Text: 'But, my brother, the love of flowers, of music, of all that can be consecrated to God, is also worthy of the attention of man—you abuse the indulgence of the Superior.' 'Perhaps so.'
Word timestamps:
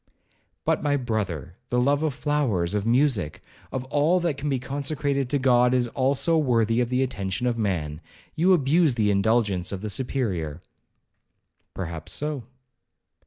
'But, 0.65 0.81
my 0.81 0.97
brother, 0.97 1.57
the 1.69 1.79
love 1.79 2.01
of 2.01 2.15
flowers, 2.15 2.73
of 2.73 2.87
music, 2.87 3.39
of 3.71 3.83
all 3.91 4.19
that 4.21 4.35
can 4.35 4.49
be 4.49 4.57
consecrated 4.57 5.29
to 5.29 5.37
God, 5.37 5.75
is 5.75 5.89
also 5.89 6.39
worthy 6.39 6.81
of 6.81 6.89
the 6.89 7.03
attention 7.03 7.45
of 7.45 7.55
man—you 7.55 8.51
abuse 8.51 8.95
the 8.95 9.11
indulgence 9.11 9.71
of 9.71 9.81
the 9.83 9.91
Superior.' 9.91 10.63
'Perhaps 11.75 12.13
so.' 12.13 12.45